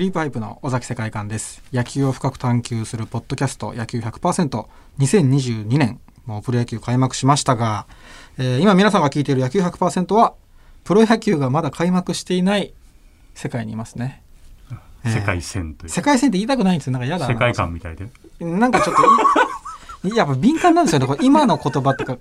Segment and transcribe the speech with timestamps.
[0.00, 1.62] クリープハイプの尾崎世界観です。
[1.74, 7.86] 野球を深く探求するポッドキャスト野球 100%2022 年もうプロ野球開幕しましたが、
[8.38, 10.32] えー今皆さんが聞いている野球100%は
[10.84, 12.72] プロ野球がまだ開幕していない
[13.34, 14.22] 世界にいますね、
[15.04, 15.90] えー世界線という。
[15.90, 16.94] 世界線って言いたくないんですよ。
[16.94, 17.34] なんか嫌だな。
[17.34, 18.08] 世界観みたいで。
[18.40, 18.96] なんかちょっ
[20.02, 21.14] とい やっぱ敏感なんですよね。
[21.20, 22.16] 今の言葉ってか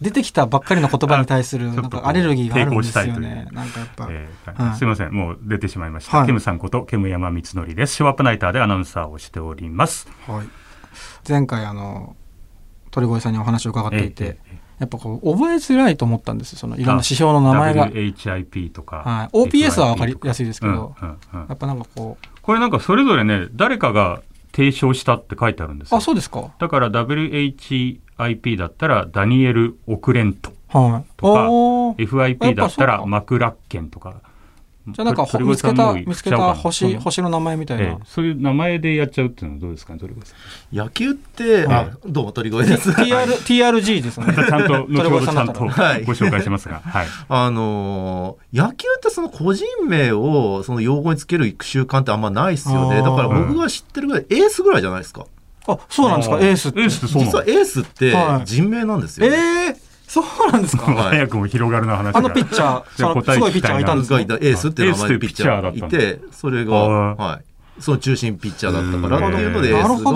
[0.00, 3.48] 出てきたばっかりの言葉に対するなんかアレルギーがあるんですよね。
[3.52, 4.78] なんかやっぱ、えーはい。
[4.78, 5.12] すいません。
[5.12, 6.26] もう出てしまいました、はい。
[6.26, 7.96] ケムさんことケム山光則です。
[7.96, 10.08] ショープナイターでアナウンサーをしております。
[10.26, 10.46] はい、
[11.28, 12.16] 前回あの
[12.90, 16.58] 鳥越さんにお話を伺っていて、えええやっぱこう覚えづらいと思ったんですよ。
[16.58, 21.48] そのいろんな指標の名前が、はい、WHIP とか、OPS は分かりやすいですけど、うんうんうん。
[21.48, 22.26] やっぱなんかこう。
[22.40, 24.22] これなんかそれぞれね誰かが
[24.52, 25.96] 提唱したって書いてあるんですよ。
[25.98, 26.52] あそうですか。
[26.58, 31.10] だから WHIP だったらダニエル・オクレントはい。
[31.16, 32.06] とかおー。
[32.06, 34.20] FIP だったらマクラッケンとか
[34.88, 37.96] じゃあなんか見つけた見つけた星そ星の名前みたいな、ええ。
[38.06, 40.34] そういう名前でやっちゃうっていうのはどうですかね鳥越さ
[40.72, 40.76] ん。
[40.76, 42.90] 野球って、あどうも鳥越です。
[42.96, 44.26] TR TRG ですね。
[44.34, 46.04] ちゃんと後ほどちゃんとごはい。
[46.04, 52.96] 紹介しますが、 はい、あのー野球ってその個人名をその用語につける習慣ってあんまないですよね。
[52.96, 55.26] だから僕が知ってるぐらい、エースぐらいじゃないですか。
[55.66, 56.36] あそうなんですか？
[56.40, 57.18] エースってエースって。
[57.18, 58.46] 実はエースってはい。
[58.46, 59.36] 人名なんですよ、えね。
[59.68, 60.90] えそうなんですか？
[60.92, 61.18] はい。
[61.18, 62.18] 早くも広がるの話が。
[62.18, 64.16] あのピッチャーすごいピッチャーがいたんですね。
[64.16, 67.44] がいたエースっていう名前のピッチャーがいていうて、それが、はい。
[67.80, 69.28] その中心ピッチャーだったから。
[69.28, 70.10] っていうので、エースが。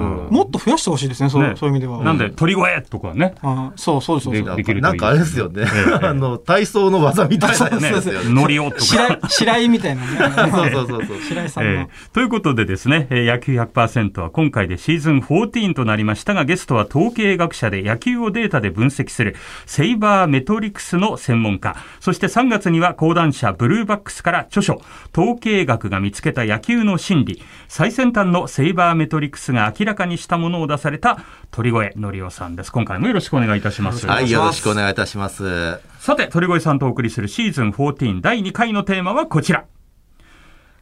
[0.00, 1.54] もっと増やしてほしいですねそう,、ね。
[1.56, 2.02] そういう意味では。
[2.02, 3.34] なんで鳥越とかね。
[3.42, 4.34] あそうそうですそう。
[4.34, 4.92] ですでできるといい。
[4.92, 5.62] なんかあれですよね。
[5.62, 5.66] え
[6.02, 7.92] えあの、体操の技みたいなね。
[8.26, 8.82] ノリオとか。
[8.82, 10.50] 白井白井みたいなね。
[10.50, 11.18] そうそうそうそう。
[11.28, 24.82] 白井さんの、えーということでですね、えー野球100%は今回でシーズン14となりましたが、ゲストは統計学者で野球をデータで分析するセイバーメトリクスの専門家、そして3月には講談社ブルーバックスから著書、
[25.16, 31.18] 統計学が見つけた野球の心理、最先端のセイバーメトリクスが明らかにしたものを出された
[31.50, 32.72] 鳥越則夫さんです。
[32.72, 34.06] 今回もよろしくお願いいたします。
[34.06, 35.80] はい、よろしくお願いいたします。
[35.98, 39.64] さて、鳥越さんとお送りするシーズン14第2回のテーマはこちら。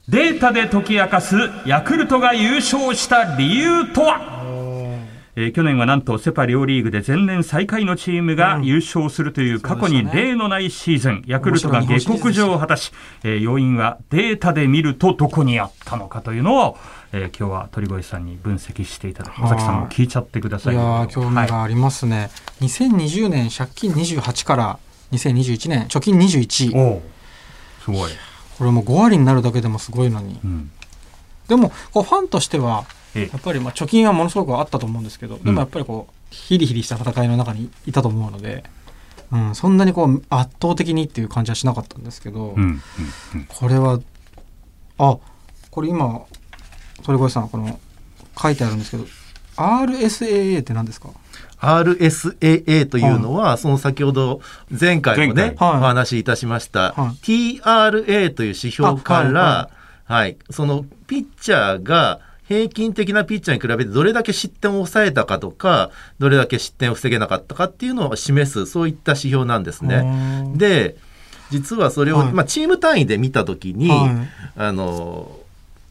[0.09, 4.40] データで解き明かすヤクルトが優勝した理由とは？
[5.37, 12.93] えー去年はなんとセ・パ両リーグで前年最下位のチームが優勝するという過去に例のないシーズン、ヤクルトが下克上を果たし、
[13.23, 16.79] えー要因はデータで見るとどこにあったのかというのを、
[17.13, 20.75] えー今日は鳥越さんに分析していただき、尾崎さんも聞いちゃってください。
[20.75, 22.31] いやー興味はいがありますね、
[22.61, 24.79] 2020年借金28から
[25.13, 27.03] 2021年貯金21おう。
[27.85, 28.11] すごい。
[28.59, 30.39] これもう5割になるだけでもすごいのに。
[30.45, 30.71] うん。
[31.49, 38.65] でもこうファンとしてはえやっぱりまあ貯金はものすごくあったと思うんですけどでもやっぱりこうヒリヒリした戦いの中にいたと思うので、
[39.33, 42.83] うん、そんなにこう圧倒的にっていう感じはしなかったんですけど、うんうん
[43.35, 43.45] うん。
[43.49, 44.01] これは
[44.99, 45.19] あ
[45.71, 46.23] これ今
[47.03, 47.81] 鳥越さんこの
[48.41, 49.05] 書いてあるんですけど
[49.57, 51.11] RSAA って何ですか
[51.59, 55.53] ？RSAA というのは、その先ほど前回もね、はい。
[55.53, 57.59] お話しいたしました、はい。
[57.61, 59.71] TRA という指標から、あ
[60.11, 62.21] はい、そのピッチャーが
[62.51, 70.51] 平均的なピッチャーに比べてどれだけ失点を抑えたかとか、どれだけ失点を防げなかったかっていうのを示す、そういった指標なんですね。
[70.57, 70.97] で、
[71.51, 72.33] 実はそれを、はい。
[72.33, 74.29] まあ、チーム単位で見たときに、はい。
[74.57, 75.31] あの、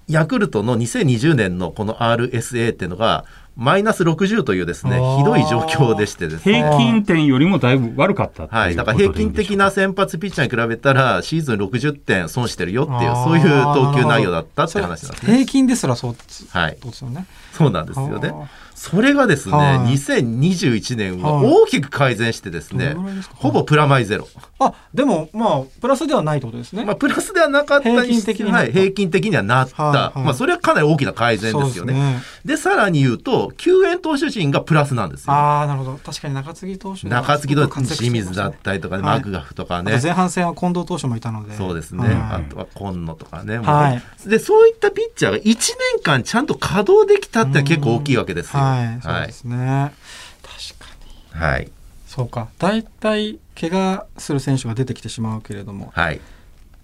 [0.09, 3.23] ヤクルトの2020年のこの RSA っていうのが、
[3.59, 6.63] マイナス60というですねひどい状況でしてですね。
[6.63, 8.75] 平均点よりもだいぶ悪かったっはい。
[8.75, 15.33] だから平均的な先発ピッチャーに比べたら、シーズン60点損してるよっていう、そういう投球内容だったって話なんですね。
[15.33, 16.15] 平均ですらそう
[16.51, 17.25] はいそうですよね。
[17.51, 18.49] そうなんですよねあ。
[18.79, 24.27] それがですね、はい2021年ははい大きく改善してですねどのぐらいほぼプラマイゼロ。
[24.59, 26.85] あでもまあプラスではないってことですね。
[26.85, 29.83] まあ、プラスではなかった平均的になったはい、平均的にはなった。
[29.83, 32.21] はいはいまあ、それはかなり大きな改善ですよね。
[32.45, 35.33] でさらに言うと、救援投手陣がプラスなんですよ。
[35.33, 39.99] ああなるほど確かに中継ぎ投手が中継ぎとすごく活躍して清水だったりとかね、はいマクガフとかね。
[40.01, 42.07] 前半戦は近藤投手もいたのでそうですね。
[42.07, 43.57] はいあとは今野とかね。
[43.57, 48.59] はいで、そういったピッチャーが1年間ちゃんと稼働できたって結構大きいわけですよ。
[48.69, 50.95] はいそうはいですね、確か
[51.35, 51.41] に。
[51.41, 51.71] はい。
[52.07, 52.49] そうか。
[52.57, 55.91] 大体怪我する選手が出てきてしまうけれども。
[55.95, 56.19] はい。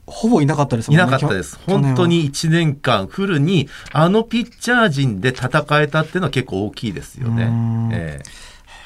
[0.08, 0.96] ほぼいなかったですね。
[0.96, 1.58] いなかったです。
[1.66, 7.50] 本当に1年間フルにあのピッチャー陣で戦えたっていうのは結構大きいですよね。
[7.92, 8.30] ええ。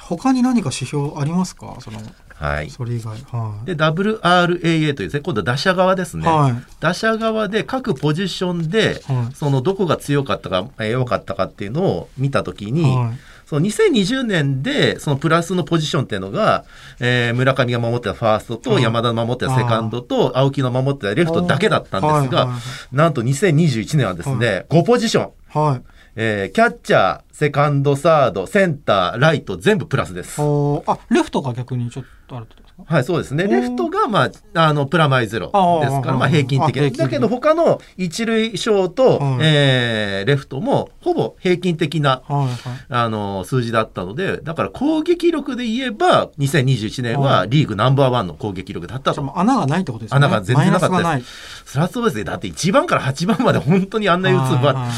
[0.01, 1.75] 他に何か指標ありますか？
[1.81, 1.99] その
[2.39, 2.69] はい。
[2.69, 3.17] それ以外。
[3.31, 3.65] はい。
[3.65, 6.25] で、WRAA というですね、今度は打者側ですね。
[6.27, 16.65] はい打者側で各ポジションで、はいそのどこが強かったか、えー弱かったかっていうのを見たときに、はいその2020年でそのプラスのポジションっていうのが、
[16.99, 22.49] えー村上が守ってたファーストと、はい山田の守ってたセカンドと、青木の守ってたレフトだけだったんですが、
[22.91, 25.81] なんと2021年はですね、5ポジション、はい。
[26.15, 30.39] えーキャッチャー、セカンド、サード、センター、ライト、全部プラスです。
[30.39, 32.93] あ、レフトが逆にちょっとあるってことですか？
[32.95, 33.45] はい、そうですね。
[33.45, 35.47] レフトが、まあ、あの、プラマイゼロ
[35.81, 42.57] ですから、まあ、平均的あ平均的だけど、他の一塁ショート、はいえーレフトも、ほぼ平均的な、はいはい。
[42.89, 49.39] あの、数字だったので、だから攻撃力で言えば、2021年ははいリーグナンバーワンの攻撃力だったと。
[49.39, 50.25] 穴がないってことですよね。
[50.25, 52.23] 穴が全然なかったですそりゃそうですね。
[52.23, 54.89] だって1番から8番まで本当にあんな打つはいば、はい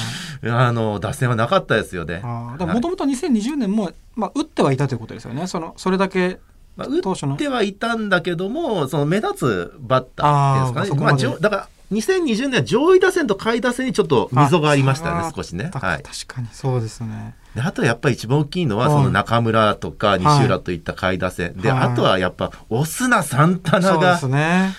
[0.50, 2.22] あの、打線はなかったですよね。
[2.24, 5.46] もともと2020年も、まあ、打ってはいたということですよね。
[5.48, 6.40] その、それだけ、
[6.76, 10.82] まあ、打ってはいたんだけども、その目立つバッターですかね。
[10.82, 15.70] あーそこまでまあだから、2020年は上位打線と下位打線にちょっと溝がありましたね、少しね。
[15.74, 16.04] たはい。
[16.04, 17.36] 確かにそうですね。
[17.54, 21.58] であとやっぱり一番大きいのは、はいその中村とか西浦といった下位打線。
[21.58, 24.74] で、はいあとはやっぱ、オスナ、サンタナがそうです、ね。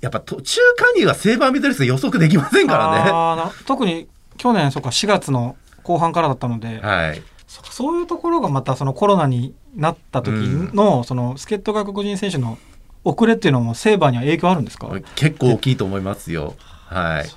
[0.00, 3.52] やっぱ途中加入はセーバーミドルス予測できませんからね。
[3.66, 4.08] 特に
[4.38, 7.22] 去年、そうか、4月の後半からだったので、はい。
[7.46, 10.32] そうそういうところがまたそのコロナになった時
[10.74, 12.58] の、その助っ人外国人選手の
[13.04, 14.88] 遅れっていうのもセーバーには影響あるんですか？
[15.14, 16.54] 結構大きいと思いますよ。
[16.86, 17.30] はい。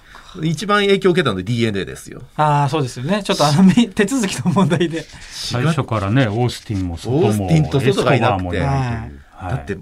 [0.50, 2.22] 一番影響を受けたのは DNA ですよ。
[2.36, 3.24] ああ、そうですよね。
[3.24, 5.04] ちょっとあのみ手続きの問題で。
[5.32, 9.10] 最初からね、オースティンも外も、オースティンと外がいなくてだ
[9.56, 9.78] って、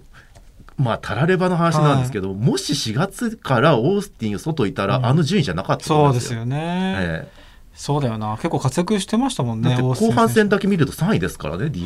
[0.78, 6.40] まあ、たらればの話なんですけど、もし4月からオースティン外いたら、うんあの順位じゃなかったと思いますよ。
[6.40, 6.96] そうですよね。
[6.98, 7.28] え
[7.77, 8.38] そうだよな。
[8.38, 9.75] 結構活躍してましたもんね。
[9.75, 11.81] 後半戦選だけ見ると3位ですからね、うん手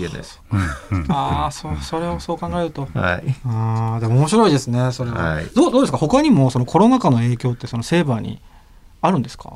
[1.10, 2.88] ああ、そう、それをそう考えると。
[2.94, 3.36] はい。
[3.46, 5.18] ああ、でも面白いですね、それは。
[5.18, 5.98] はいどうどうですか？
[5.98, 8.40] 他にもそのコロナ禍の影響ってそのセーバーに
[9.02, 9.54] あるんですか？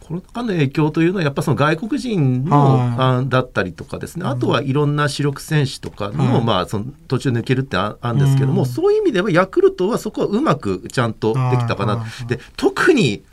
[0.00, 12.04] コロナ禍の影響というのは、やっぱその外国人の、はいあだったりとかですね、あとはいろんな主力選手とかの、はいまあ、その途中抜けるってああるんですけども、うんそういう意味では、ヤクルトはそこはうまくちゃんとできたかな。
[12.28, 13.24] で、特に、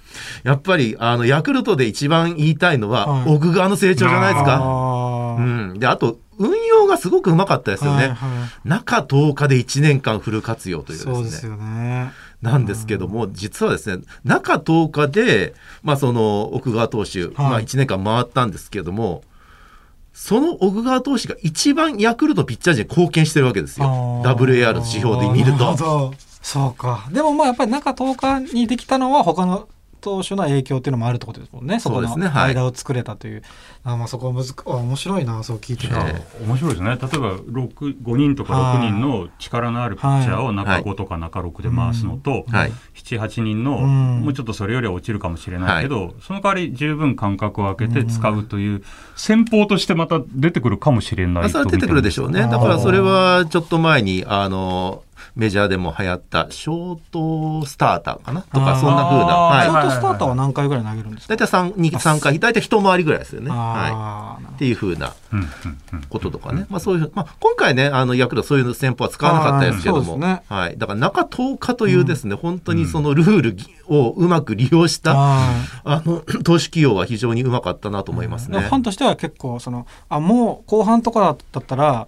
[0.44, 5.36] やっぱり、あの、ヤクルトで一番言いたいのは、はい奥川の成長じゃないですか。
[5.40, 5.80] うん。
[5.80, 7.98] で、あと、運用がすごくうまかったですよね。
[7.98, 11.14] はいはい中10日で1年間フル活用というですね。
[11.16, 12.12] そうですよね。
[12.42, 19.24] なんですけども、実はですね、中10日で、まあその奥川投手、まあ1年間回ったんですけども、
[20.14, 23.88] その奥川投手が一番ヤクルトピッチャー陣に貢献してるわけですよ。
[24.24, 26.14] WAR の指標で見ると。
[26.42, 27.08] そうか。
[27.12, 29.68] でもまあやっぱり中10日にできたのは他の
[30.08, 31.82] 投手の影響っていうのもあるってことですもんね。
[31.82, 33.44] そこのはい間を作れたという。
[33.84, 36.00] あまあそこはむずあ面白いな、そう聞いてると。
[36.00, 36.90] え面白いですね。
[36.90, 42.72] 例えば6 5人とか6人の力のあるピッチャーを中5とか中6で回すのと、はい。
[42.96, 48.84] 7、8人の、うんもうちょっとそれよりは落ちるかもしれないけど、その代わり十分間隔を空けて使うという、
[49.16, 52.42] 戦法としてまた出てくるかもしれないあそれは出てくるでしょうね。
[52.42, 55.04] だからそれはちょっと前に、あの、
[55.38, 59.28] メジャーでも流行ったショートスターターかなとか、そんな風な。
[59.30, 59.66] あーはい。
[59.66, 61.36] ショートスターターは何回ぐらい投げるんですか？
[61.36, 63.52] 大体3、2、3回、大体一回りぐらいですよね。
[63.52, 64.44] はい。
[64.56, 65.46] っていう風なうんうん
[65.94, 66.66] うんこととかね。
[66.70, 70.18] まあそういう、まあ今回ね、あの、ヤクルトそういう戦法は使わなかったですけども。
[70.18, 70.78] ねはい。
[70.78, 73.58] だから中10日というですね、本当にそのルール
[73.88, 75.54] をうまく利用した、は
[75.84, 78.52] あの、投手起用は非常にうまかったなと思いますい。
[78.52, 78.60] ね。
[78.62, 81.20] ファンとしては結構そのあもう後半とか
[81.52, 82.08] だったら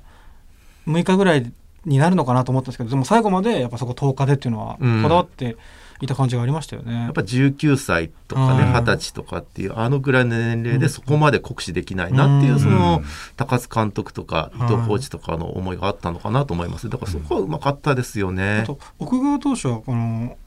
[0.87, 1.51] 6日ぐらい
[1.85, 5.57] になるのかなと思ったんですけどでも最後までやっぱそこ10日でっていうのはうんこだわって
[6.01, 6.93] いた感じがありましたよね。
[6.93, 13.01] やっぱ19歳とかね、うん20歳とかっていう、あのぐらいの年齢でそこまで酷使できないなっていう、その、
[13.35, 16.89] 高津監督とか伊藤コーチとかの思いがあったのかなと思います。
[16.89, 18.65] だからそこはうまかったですよねあ。
[18.65, 20.37] と奥川投手はこの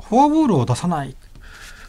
[0.00, 1.14] フォアボールを出さない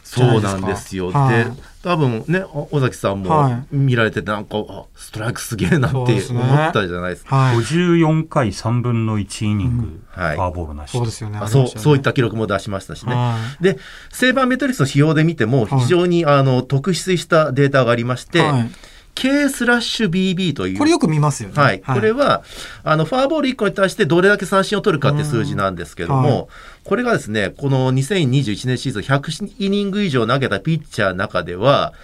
[0.06, 1.10] そうなんですよ。
[1.10, 1.50] はいで、
[1.82, 7.36] 多分ね、お尾崎さんはも見られてて、なんか、あストライクすげえなって思ったじゃないですか。
[7.36, 7.56] はい。
[7.58, 10.36] 54回3分の1イニング、はい。
[10.36, 10.92] フォアボールなし。
[10.92, 11.38] そうですよね。
[11.38, 11.72] あそう、ね。
[11.76, 13.14] そういった記録も出しましたしね。
[13.14, 13.62] はい。
[13.62, 13.78] で、
[14.10, 15.80] セーバーメトリックスの指標で見ても、はい。
[15.80, 18.70] 非常に、あの特筆したデータがありまして、はい
[19.16, 20.78] K スラッシュ BB という。
[20.78, 21.54] これよく見ますよね。
[21.56, 22.44] はい、これは
[22.84, 26.48] あのフォアボール1個に対してどれだけ三振を取るかって数字なんですけども、
[26.84, 31.94] これがですね、この2021年シーズン100イニング以上投げたピッチャーの中では、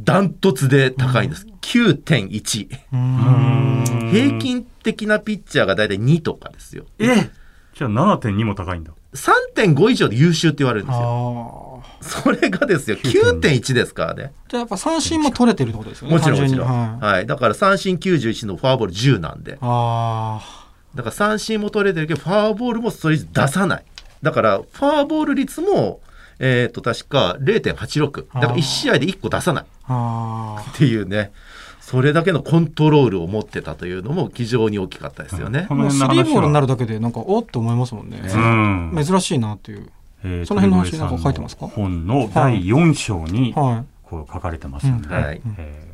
[0.00, 1.46] ダントツで高いんです。
[1.60, 2.68] 9.1。
[2.92, 6.86] うーん平均的なピッチャーが大体2とかですよ。
[6.98, 7.30] え
[7.74, 8.92] じゃあ7.2も高いんだ。
[9.14, 11.82] 3.5以上で優秀って言われるんですよ。
[11.82, 12.02] ああ。
[12.02, 14.32] それがですよ、9.1ですからね。
[14.48, 16.14] じゃあやっぱ三振も取れてるってことですよね。
[16.14, 16.68] もちろんもちろん。
[16.68, 17.26] はいはい。
[17.26, 19.58] だから三振91のフォアボール10なんで。
[19.60, 20.62] ああ。
[20.94, 23.84] だから三振も取れてるけど、フォアボールもそれ出さない。
[24.22, 26.00] だから、フォアボール率も、
[26.38, 28.26] えっ、と、確か0.86。
[28.34, 31.32] だから1試合で1個出さないあっていうね。
[31.92, 35.66] それだけのコントロールを持ってたというのも非常に大きかったですよね。
[35.70, 38.18] うのスリーボールになるだけで、なんか、おっと思いますもんね。
[38.24, 39.04] うん。
[39.04, 39.90] 珍しいなっていう。
[40.24, 41.66] えーその辺の話なんか書いてますか？
[41.66, 44.08] 本の第4章にはい。
[44.08, 45.42] こう書かれてますんで、うんはい。
[45.58, 45.91] えー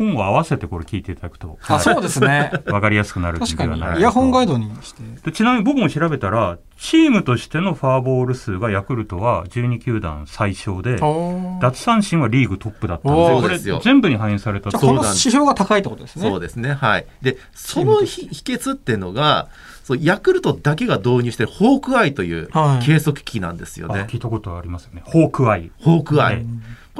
[0.00, 2.50] 本を合わせてこれ聞いていただくとあ、そうですね。
[2.64, 3.98] 分かりやすくなるんではない。
[3.98, 5.02] イヤホンガイドにして。
[5.24, 16.28] でちなみに僕も調べたらチームとしてのフォアボール数がヤクルトは12球団最小で奪三振はリーグトップだったんでこれ全部に反映されたこの指標が高いってことですね。
[16.28, 16.72] そうですね。
[16.72, 17.06] はい。
[17.20, 19.48] で、その秘秘訣っていうのが、
[19.84, 24.00] そうヤクルトだけが導入してるホークアイというはい計測機器なんですよね。
[24.00, 26.44] あ聞いたことありますよねホークアイホークアイ。
[26.44, 26.44] ね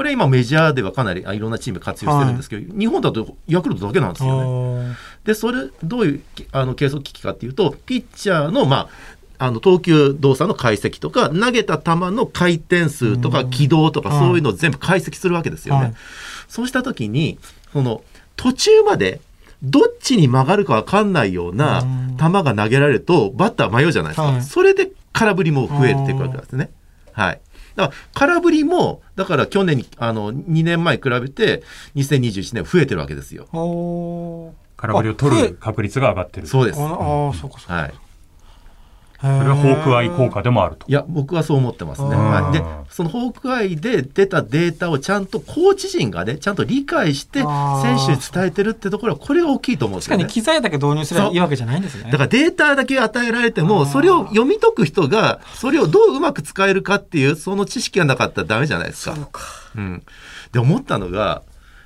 [0.01, 4.97] これ今メジャーではかなりあいろんなチーム活用してるんですけど、日本だとヤクルトだけなんですよね。
[5.25, 8.89] で、それ、どういうあの計測機器かっていうと、ピッチャーの、ま
[9.39, 15.83] あ、あの投球動作の解析とか、投げた球の回転数とか軌道とか、はいそういうのを全部解析するわけですよね。
[15.83, 15.95] はい
[16.49, 17.39] そうしたときに、
[17.75, 18.03] その
[18.37, 19.21] 途中まで
[19.63, 24.23] どっちに曲がるかわかんないようなうん球が投げられると、バッター迷うじゃないですか。
[24.23, 26.71] はいそれで空振りも増えていくわけですね。
[27.13, 27.41] はい。
[27.77, 31.63] だから空振りも、だから去年に、あの、2年前比べて、
[31.97, 33.47] 2021年増えてるわけですよ。
[34.77, 36.81] 空振りを取る確率が上がってるそうです。
[36.81, 37.87] あはあー、そうかそうか。
[37.87, 38.10] い。
[39.21, 42.09] そそれはホークアイ効果でもあるといや、僕はそう思ってますね。
[42.17, 50.43] はい、で、そのホークアイで出たデータをちゃんとコーチ陣がね、ちゃんと理解して選手に伝えてるってところは、これが大きいと思うんですよね確かに。
[50.43, 52.11] 機材だけ導入すればいいわけじゃないんですね。
[52.11, 59.15] だからデータだけ与えられても、それを読み解く人が、それをどううまく使えるかっていう、その知識がなかったらダメじゃないですか。
[59.17, 59.43] そうか。
[59.77, 60.03] うん。
[60.53, 61.43] で、思ったのが、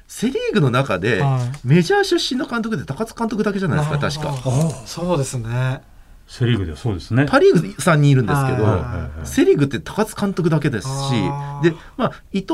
[0.06, 4.32] セ・リーグの中ではい、メジャー出身の監督って高津監督だけじゃないですか、確か。
[4.32, 4.70] か。
[4.86, 5.80] そうですね。
[6.26, 7.26] セ・リーグではそうですね。
[7.28, 8.84] パ・リーグ3人いるんですけど、
[9.24, 11.12] セ・リーグって高津監督だけですし
[11.62, 12.48] で、まあ、伊藤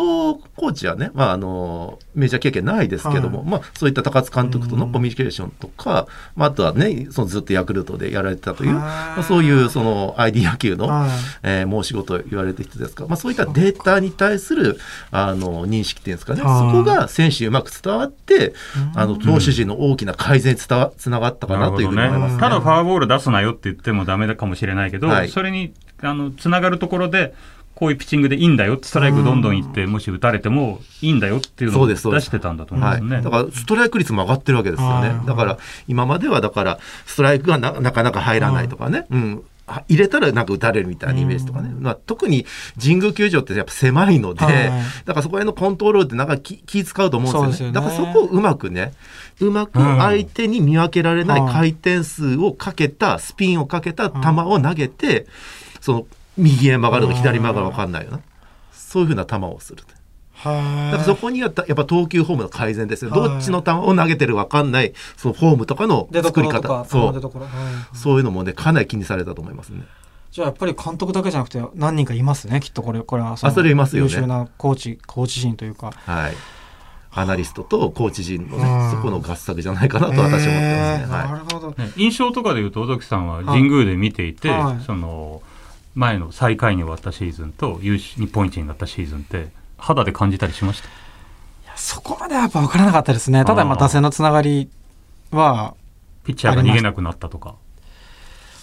[0.57, 3.49] コーチはね、まあ、あの、メジャー経験ないですけども、はい。
[3.49, 4.93] まあ、そういった高津監督とのうん。
[4.93, 8.79] コミュニケーションとか、まあ、あとはね、そのずっとヤクルトでやられてたという、はい。
[8.81, 11.11] まあ、そういう、その、ID 野球の、はい。
[11.43, 13.05] えー申し子と言われてる人ですか。
[13.05, 14.79] ら、まあ、そういったデータに対する、
[15.11, 16.73] あの、認識っていうんですかね、はい。
[16.73, 18.55] そこが選手にうまく伝わって、
[18.95, 22.41] あの、投手陣の大きな改善につながったかなというふうに思いますね。
[22.41, 25.29] ただフォアボール出すなよって言ってもダメかもしれないけど、はい。
[25.29, 25.73] それに
[26.03, 27.35] あのつながるところで
[27.75, 33.23] こういうピッチングでいいんだよストライクどんどんいってもし打たれてもいいんだよっていうのを出してたんだと思いまはい、すね。
[33.23, 35.09] だからストライク率も上がってるわけですよね。
[35.09, 35.27] はい。
[35.27, 35.59] だから
[35.89, 39.43] 今まではだからストライクがななかなか入らないとかね、うん、は
[39.89, 42.47] 入れたらなんか打たれるみたいなイメージとかね、まあ、特に
[42.81, 44.55] 神宮球場ってやっぱ狭いので、はい。
[45.05, 47.73] だからそこら辺のコントロールってなんか気気使うと思うんですよね。
[47.73, 47.75] ね。
[47.75, 48.93] だからそこをうまくね
[49.41, 55.27] うまく相手に見分けられない回転数をかけたスピンをかけた球を投げて、
[55.81, 58.21] その右へ曲がるとか左へ曲がるか分かんないよな。
[58.73, 59.83] そういうふうな球をする。
[60.45, 60.51] だ
[60.93, 63.11] からそこにはたやっぱ投球フォームの改善ですよ。
[63.11, 67.97] はいどっちの球を投げてるか分かんない、そのフォームとかの出作り所とか方。、そう。
[67.97, 69.83] そういうのもね、かなり気にされたと思いますね。
[70.31, 75.93] じゃあやっぱり監督だけじゃなくて何人かいますね、きっとこれ、これはそれいますよね優秀なコーチ、コーチ陣というか。
[76.07, 76.35] はい。
[77.13, 80.53] アナリストとコーチ陣のうんね、そこの合作じゃないかなと私は思ってますね。
[81.03, 81.71] えーなはるほど。
[81.71, 85.43] ね印象とかでいうと尾崎さんは神宮で見ていて、はいその
[85.97, 89.49] 前の最下位に終わったシーズンと日本一になったシーズンって
[89.81, 90.89] 肌で感じたりしました？
[90.89, 90.91] い
[91.67, 93.45] やそこまではやっぱ分からなかったですね。
[93.45, 94.69] ただまあ打線のつながり
[95.31, 95.75] は、
[96.25, 97.55] ピッチャーが逃げなくなったとか。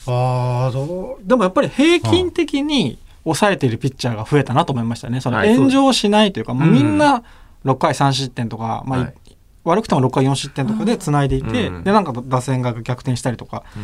[0.05, 5.19] ああ、どう、でもやっぱり平均的に抑えているピッチャーが増えたなと思いましたね。
[5.19, 6.73] そのはい炎上しないというか、もううん。
[6.73, 7.23] みんな
[7.65, 9.13] 6回3失点とか、まあ、はい。
[9.63, 11.83] 悪くても6回4失点とかで繋いでいて、うん。
[11.83, 13.83] で、なんか打線が逆転したりとか、うん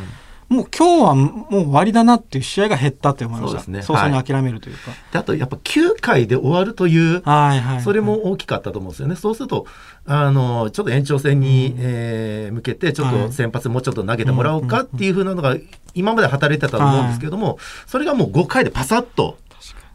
[0.54, 3.60] もう今日はもう終わりだなっていう試合が減ったって思いました。
[3.62, 4.92] そうですね早々に諦めるというか。
[5.12, 7.82] であとやっぱ9回で終わるという、はいはい。
[7.82, 9.16] それも大きかったと思うんですよね。
[9.16, 9.66] そうすると、
[10.06, 15.56] あの、ちょっと延長戦に、えー向けて、ちょっと先発もうちょっと投げてもらおうかっていうふうなのが、
[15.96, 17.58] 今まで働いてたと思うんですけども、
[17.88, 19.38] それがもう5回でパサッと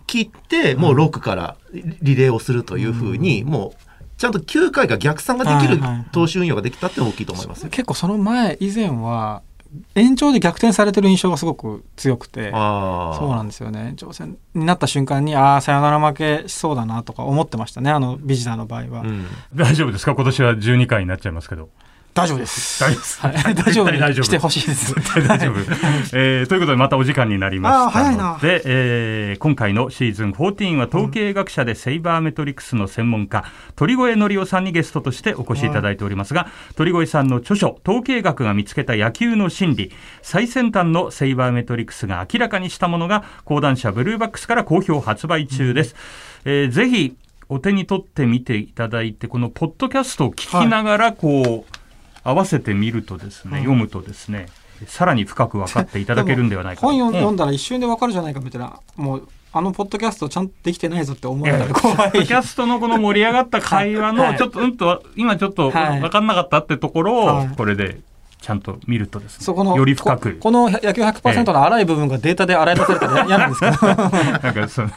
[0.07, 7.71] 切って、もう6からリレーをするというふうに、もう、ちゃんと9回が逆算ができるはいはい投手運用ができたって大きいと思いますよ。
[7.71, 9.43] 結構その前、以前は、
[9.95, 12.51] 延長で逆転されてる印象がすごく強くて。
[12.51, 13.95] そうなんですよね。
[13.97, 19.03] 挑戦になった瞬間に、ああ、サヨナラ負けしそうだなとか思ってましたね、あのビジターの場合は。
[19.03, 19.27] うん。
[19.55, 20.15] 大丈夫ですか？
[20.15, 21.69] 今年は12回になっちゃいますけど。
[22.19, 22.81] 大丈夫です。
[22.81, 23.21] 大丈夫です。
[23.21, 24.95] はい、 大丈夫大丈夫にしてほしいです。
[25.27, 25.59] 大丈夫。
[26.13, 33.45] えーということでまたお時間になりましたので、えー今回のシーズン14は統計学者でセイバーメトリクスの専門家、
[33.77, 45.95] 鳥越則夫さんにゲストとしてお越しいただいておりますが、鳥越さんの著書、統計学が見つけた野球の心理、最先端のセイバーメトリクスが明らかにしたものが、講談社ブルーバックスから好評発売中です。
[46.45, 47.17] えーぜひ、
[47.49, 51.78] お手に取ってみていただいて、このポッドキャストを聞きながら、こう、
[52.29, 54.49] 合わせてみるとですね、はい読むとですね、
[54.87, 56.87] さらに深く分かっていただけるんではないかと。
[56.87, 61.97] 本読んだら一瞬でわかるじゃないかみたいな、もう、あのポッドキャストちゃんとできてないぞって思われたら怖い。
[61.97, 64.37] ポッドキャストのこの盛り上がった会話の、はい。
[64.37, 66.01] ちょっと、うんと、今ちょっとはい。
[66.01, 68.01] 分かんなかったってところをはい、これで
[68.41, 70.35] ちゃんと見るとですね、そこの、より深く。
[70.35, 70.39] こ。
[70.45, 74.91] この野球100%の荒い部分がデータで洗い出されたら嫌なんですけど、なんかその、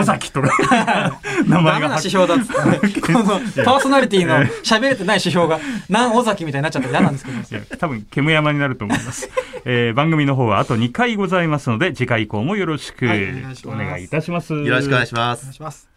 [0.00, 0.50] 尾崎とか、
[1.46, 1.88] 名前が。
[1.96, 3.24] 指標だっつっこの
[3.64, 5.58] パーソナリティの喋れてない指標が、
[5.88, 9.28] 何尾崎みたいになっちゃったら嫌なんですけど、いや多分煙山になると思います、
[9.64, 13.06] えー番組の方はあと2回ございますので次回以降もよろしく。
[13.06, 13.74] はいお願いします。
[13.74, 14.54] お願いいたします。
[14.54, 15.91] よろしくお願いしまお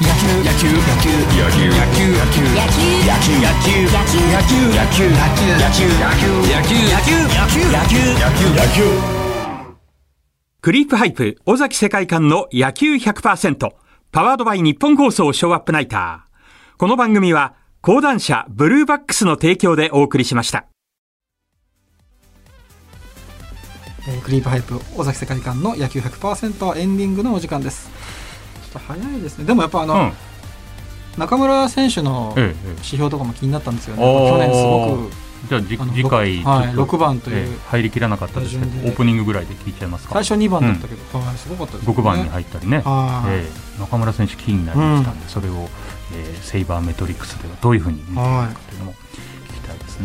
[0.00, 0.40] 願すいします。
[0.40, 9.20] 野球野球野球野球野球野球野球野球野球野球野球野球野球野球野球野球野球
[10.62, 13.70] クリープハイプ尾崎世界観の野球100%
[14.12, 20.66] パワードバイ日本放送ショーアップナイターこの番組は講談社ブルーバックスの提供でお送りしました
[24.08, 27.90] えクリープハイプ尾崎世界観の野球100%エンディングのお時間です。
[28.70, 29.44] と早いですね。
[29.44, 30.12] でもやっぱあの、うん。
[31.18, 32.68] 中村選手のええええ。
[32.70, 34.04] 指標とかも気になったんですよね。
[34.04, 34.30] おー。
[34.30, 40.22] 去年すごくじゃあ次回はい6番というええ入りきらなかったですけどオープニングぐらいで聞いちゃいますか。
[40.22, 41.94] 最初2番だったけど、はい、すごかったです、ね。
[41.94, 43.48] 6番に入ったりね、はいえ
[43.78, 43.80] え。
[43.80, 45.68] 中村選手キーになりましたんで、それを、
[46.12, 49.29] えーセイバーメトリックスではどういうふうに見ていかというのも聞きたい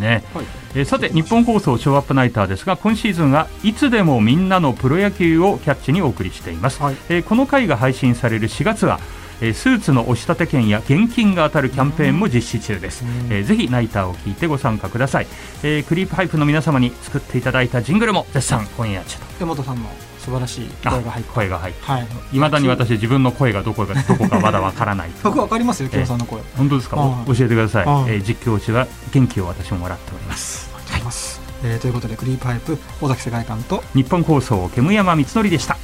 [0.00, 0.44] ね、はい。
[0.74, 6.96] えーさて日本放送ショーアップナイターですが今シーズンはいつでもみんなのプロ野球をキャッチにお送りしています、はい。
[7.08, 9.00] えーこの回が配信される4月は
[9.40, 15.26] えースーツの押し立て券や現金が当たるキャンペーンも実施中です、えーぜひナイターを聞いてご参加ください、
[15.62, 19.26] えークリープハイプの皆様に作っていただいたジングルも絶賛今夜中と。
[19.40, 19.88] 山本さんの
[20.18, 21.32] 素晴らしいあ声が入って。
[21.34, 21.80] 声が入って。
[21.84, 22.06] はい。
[22.32, 26.40] いまだに私自分の声がどこか どこかまだわからない僕わかりますよ、京さんの声。
[26.56, 30.70] 本当ですか、教えてください、はいえー実況中は元気を私ももらっております。
[30.74, 31.40] ありがとうございます。
[31.64, 35.76] えーということで、クリープハイプ、尾崎世界観と、日本放送煙山光則でした